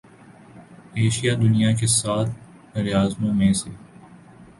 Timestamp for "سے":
3.53-3.69